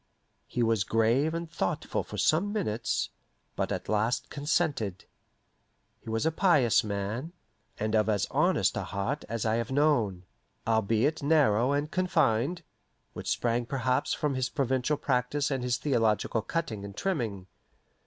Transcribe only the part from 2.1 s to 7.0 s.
some minutes, but at last consented. He was a pious